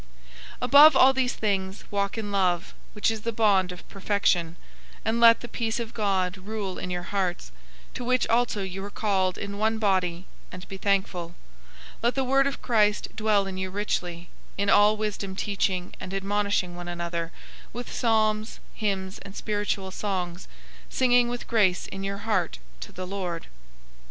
[0.01, 0.07] 003:014
[0.63, 4.55] Above all these things, walk in love, which is the bond of perfection.
[5.01, 7.51] 003:015 And let the peace of God rule in your hearts,
[7.93, 11.35] to which also you were called in one body; and be thankful.
[11.97, 16.15] 003:016 Let the word of Christ dwell in you richly; in all wisdom teaching and
[16.15, 17.31] admonishing one another
[17.71, 20.47] with psalms, hymns, and spiritual songs,
[20.89, 23.45] singing with grace in your heart to the Lord.